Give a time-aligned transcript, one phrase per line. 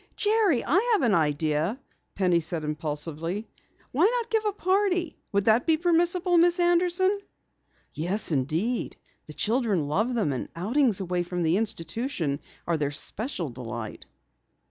[0.15, 1.79] "Jerry, I have an idea!"
[2.17, 3.47] cried Penny impulsively.
[3.91, 5.15] "Why not give a party?
[5.31, 7.19] Would that be permissible, Miss Anderson?"
[7.95, 9.27] "Indeed, yes.
[9.27, 14.07] The children love them, and outings away from the institution are their special delight."